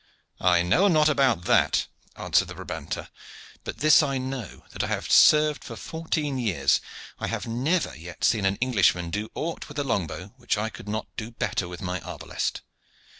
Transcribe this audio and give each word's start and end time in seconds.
"I 0.39 0.63
know 0.63 0.87
not 0.87 1.09
about 1.09 1.43
that," 1.43 1.85
answered 2.15 2.47
the 2.47 2.55
Brabanter, 2.55 3.09
"but 3.63 3.77
this 3.81 4.01
I 4.01 4.17
know, 4.17 4.63
that 4.71 4.79
though 4.79 4.87
I 4.87 4.89
have 4.89 5.11
served 5.11 5.63
for 5.63 5.75
fourteen 5.75 6.39
years, 6.39 6.81
I 7.19 7.27
have 7.27 7.45
never 7.45 7.95
yet 7.95 8.23
seen 8.23 8.45
an 8.45 8.55
Englishman 8.55 9.11
do 9.11 9.29
aught 9.35 9.67
with 9.67 9.77
the 9.77 9.83
long 9.83 10.07
bow 10.07 10.33
which 10.37 10.57
I 10.57 10.69
could 10.69 10.89
not 10.89 11.05
do 11.17 11.29
better 11.29 11.67
with 11.67 11.83
my 11.83 11.99
arbalest. 12.01 12.61